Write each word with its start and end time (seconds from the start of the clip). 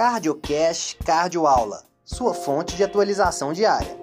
CardioCast 0.00 0.96
Cardioaula, 1.04 1.84
sua 2.02 2.32
fonte 2.32 2.74
de 2.74 2.82
atualização 2.82 3.52
diária. 3.52 3.94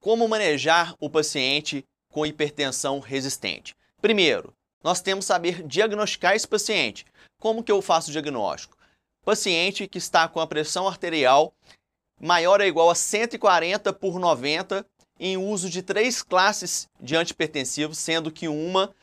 Como 0.00 0.26
manejar 0.26 0.94
o 0.98 1.10
paciente 1.10 1.84
com 2.10 2.24
hipertensão 2.24 2.98
resistente? 2.98 3.76
Primeiro, 4.00 4.54
nós 4.82 5.02
temos 5.02 5.26
que 5.26 5.28
saber 5.28 5.62
diagnosticar 5.62 6.34
esse 6.34 6.48
paciente. 6.48 7.04
Como 7.38 7.62
que 7.62 7.70
eu 7.70 7.82
faço 7.82 8.08
o 8.08 8.12
diagnóstico? 8.12 8.74
Paciente 9.22 9.86
que 9.86 9.98
está 9.98 10.26
com 10.26 10.40
a 10.40 10.46
pressão 10.46 10.88
arterial 10.88 11.52
maior 12.18 12.58
ou 12.58 12.66
igual 12.66 12.88
a 12.88 12.94
140 12.94 13.92
por 13.92 14.18
90 14.18 14.82
em 15.18 15.36
uso 15.36 15.68
de 15.68 15.82
três 15.82 16.22
classes 16.22 16.88
de 17.00 17.16
antipertensivos, 17.16 17.98
sendo 17.98 18.30
que 18.30 18.48
uma 18.48 18.94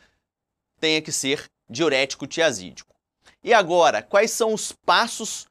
tenha 0.79 1.01
que 1.01 1.11
ser 1.11 1.45
diurético 1.69 2.27
tiazídico. 2.27 2.95
E 3.43 3.53
agora, 3.53 4.01
quais 4.01 4.31
são 4.31 4.53
os 4.53 4.71
passos 4.71 5.45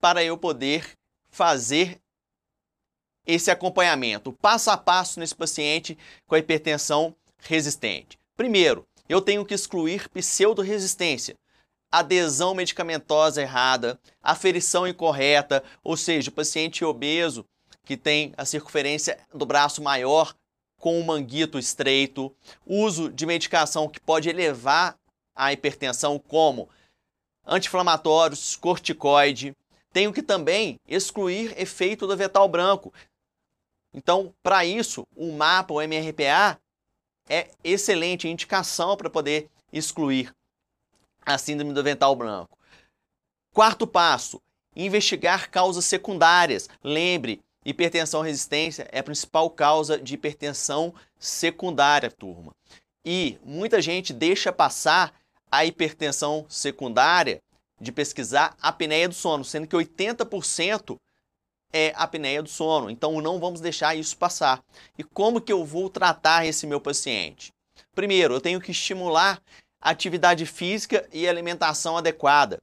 para 0.00 0.22
eu 0.22 0.36
poder 0.36 0.92
fazer 1.30 1.98
esse 3.26 3.50
acompanhamento, 3.50 4.32
passo 4.32 4.70
a 4.70 4.76
passo 4.76 5.18
nesse 5.18 5.34
paciente 5.34 5.96
com 6.26 6.34
a 6.34 6.38
hipertensão 6.38 7.14
resistente? 7.38 8.18
Primeiro, 8.36 8.86
eu 9.08 9.20
tenho 9.20 9.44
que 9.44 9.54
excluir 9.54 10.08
pseudo-resistência, 10.10 11.36
adesão 11.90 12.54
medicamentosa 12.54 13.40
errada, 13.40 13.98
aferição 14.22 14.86
incorreta, 14.86 15.62
ou 15.82 15.96
seja, 15.96 16.30
o 16.30 16.34
paciente 16.34 16.84
obeso 16.84 17.44
que 17.84 17.96
tem 17.96 18.32
a 18.36 18.44
circunferência 18.44 19.18
do 19.32 19.44
braço 19.44 19.82
maior 19.82 20.34
com 20.78 21.00
o 21.00 21.04
manguito 21.04 21.58
estreito, 21.58 22.34
uso 22.66 23.10
de 23.10 23.24
medicação 23.24 23.88
que 23.88 24.00
pode 24.00 24.28
elevar 24.28 24.98
a 25.34 25.52
hipertensão, 25.52 26.18
como 26.18 26.68
anti-inflamatórios, 27.46 28.56
corticoide. 28.56 29.54
Tenho 29.92 30.12
que 30.12 30.22
também 30.22 30.76
excluir 30.86 31.58
efeito 31.60 32.06
do 32.06 32.16
vetal 32.16 32.48
branco. 32.48 32.92
Então, 33.92 34.34
para 34.42 34.64
isso, 34.64 35.06
o 35.16 35.32
mapa, 35.32 35.72
o 35.72 35.80
MRPA, 35.80 36.58
é 37.28 37.50
excelente 37.62 38.28
indicação 38.28 38.96
para 38.96 39.08
poder 39.08 39.48
excluir 39.72 40.34
a 41.24 41.38
síndrome 41.38 41.72
do 41.72 41.82
vental 41.82 42.14
branco. 42.14 42.58
Quarto 43.52 43.86
passo, 43.86 44.40
investigar 44.76 45.50
causas 45.50 45.84
secundárias. 45.84 46.68
Lembre, 46.82 47.40
hipertensão 47.64 48.22
resistência 48.22 48.88
é 48.92 48.98
a 48.98 49.04
principal 49.04 49.48
causa 49.50 49.98
de 49.98 50.14
hipertensão 50.14 50.94
secundária, 51.18 52.10
turma. 52.10 52.52
E 53.04 53.38
muita 53.44 53.80
gente 53.80 54.12
deixa 54.12 54.52
passar 54.52 55.14
a 55.50 55.64
hipertensão 55.64 56.46
secundária 56.48 57.40
de 57.80 57.92
pesquisar 57.92 58.56
a 58.60 58.68
apneia 58.68 59.08
do 59.08 59.14
sono, 59.14 59.44
sendo 59.44 59.66
que 59.66 59.76
80% 59.76 60.96
é 61.72 61.92
a 61.96 62.04
apneia 62.04 62.42
do 62.42 62.48
sono. 62.48 62.88
Então 62.88 63.20
não 63.20 63.38
vamos 63.38 63.60
deixar 63.60 63.94
isso 63.94 64.16
passar. 64.16 64.62
E 64.96 65.02
como 65.02 65.40
que 65.40 65.52
eu 65.52 65.64
vou 65.64 65.90
tratar 65.90 66.46
esse 66.46 66.66
meu 66.66 66.80
paciente? 66.80 67.52
Primeiro, 67.94 68.34
eu 68.34 68.40
tenho 68.40 68.60
que 68.60 68.70
estimular 68.70 69.40
atividade 69.80 70.46
física 70.46 71.06
e 71.12 71.28
alimentação 71.28 71.96
adequada. 71.96 72.58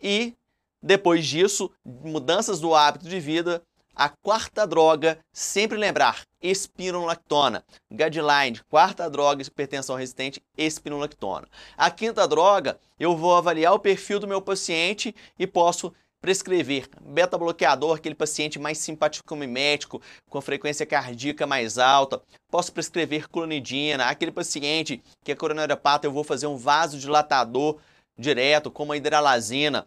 E 0.00 0.34
depois 0.82 1.26
disso, 1.26 1.70
mudanças 1.84 2.60
do 2.60 2.74
hábito 2.74 3.08
de 3.08 3.18
vida. 3.18 3.62
A 3.96 4.08
quarta 4.08 4.66
droga, 4.66 5.20
sempre 5.32 5.78
lembrar, 5.78 6.22
espironolactona. 6.42 7.64
Guideline, 7.88 8.60
quarta 8.68 9.08
droga, 9.08 9.40
hipertensão 9.40 9.94
resistente, 9.94 10.42
espironolactona. 10.58 11.46
A 11.76 11.88
quinta 11.92 12.26
droga, 12.26 12.76
eu 12.98 13.16
vou 13.16 13.36
avaliar 13.36 13.72
o 13.72 13.78
perfil 13.78 14.18
do 14.18 14.26
meu 14.26 14.42
paciente 14.42 15.14
e 15.38 15.46
posso 15.46 15.94
prescrever 16.20 16.88
beta-bloqueador, 17.02 17.96
aquele 17.96 18.16
paciente 18.16 18.58
mais 18.58 18.78
simpático 18.78 19.36
mimético, 19.36 20.02
com 20.28 20.40
frequência 20.40 20.84
cardíaca 20.84 21.46
mais 21.46 21.78
alta. 21.78 22.20
Posso 22.50 22.72
prescrever 22.72 23.28
clonidina, 23.28 24.06
aquele 24.06 24.32
paciente 24.32 25.04
que 25.22 25.30
é 25.30 25.36
coronariopata, 25.36 26.04
eu 26.04 26.12
vou 26.12 26.24
fazer 26.24 26.48
um 26.48 26.56
vasodilatador 26.56 27.78
direto, 28.18 28.72
como 28.72 28.92
a 28.92 28.96
hidralazina. 28.96 29.86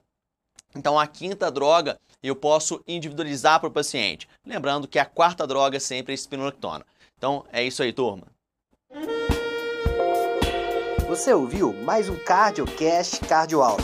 Então, 0.76 1.00
a 1.00 1.08
quinta 1.08 1.50
droga 1.50 2.00
eu 2.22 2.36
posso 2.36 2.82
individualizar 2.88 3.60
para 3.60 3.70
o 3.70 3.72
paciente. 3.72 4.28
Lembrando 4.46 4.88
que 4.88 5.00
a 5.00 5.06
quarta 5.06 5.46
droga 5.46 5.80
sempre 5.80 6.12
é 6.12 6.14
a 6.14 6.16
espinolectona. 6.16 6.86
Então, 7.18 7.46
é 7.52 7.64
isso 7.64 7.82
aí, 7.82 7.92
turma. 7.92 8.24
Você 11.08 11.34
ouviu 11.34 11.74
mais 11.74 12.10
um 12.10 12.16
CardioCast 12.16 13.22
Cardioaula. 13.22 13.82